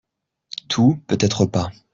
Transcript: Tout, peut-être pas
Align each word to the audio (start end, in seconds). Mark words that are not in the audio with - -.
Tout, 0.67 0.97
peut-être 1.05 1.45
pas 1.45 1.71